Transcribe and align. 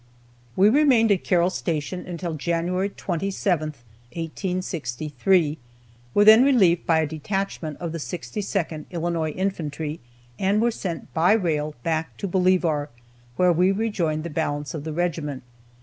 We 0.55 0.67
remained 0.69 1.11
at 1.11 1.23
Carroll 1.23 1.51
Station 1.51 2.07
until 2.07 2.33
January 2.33 2.89
27, 2.89 3.67
1863, 3.69 5.57
were 6.15 6.25
then 6.25 6.43
relieved 6.43 6.87
by 6.87 7.01
a 7.01 7.05
detachment 7.05 7.77
of 7.77 7.91
the 7.91 7.99
62nd 7.99 8.85
Illinois 8.89 9.29
Infantry, 9.29 9.99
and 10.39 10.59
were 10.59 10.71
sent 10.71 11.13
by 11.13 11.33
rail 11.33 11.75
back 11.83 12.17
to 12.17 12.27
Bolivar, 12.27 12.89
where 13.35 13.53
we 13.53 13.71
rejoined 13.71 14.23
the 14.23 14.31
balance 14.31 14.73
of 14.73 14.85
the 14.85 14.91
regiment. 14.93 15.43